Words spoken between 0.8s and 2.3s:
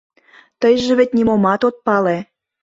вет нимомат от пале.